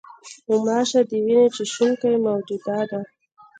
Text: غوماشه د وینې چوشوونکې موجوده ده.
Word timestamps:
غوماشه 0.47 1.01
د 1.09 1.11
وینې 1.25 1.45
چوشوونکې 1.55 2.11
موجوده 2.25 2.79
ده. 2.89 2.99